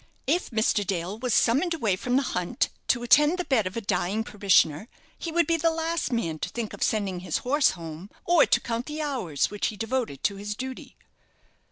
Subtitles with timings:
[0.25, 0.83] If Mr.
[0.83, 4.89] Dale was summoned away from the hunt to attend the bed of a dying parishioner,
[5.15, 8.59] he would be the last man to think of sending his horse home, or to
[8.59, 10.97] count the hours which he devoted to his duty."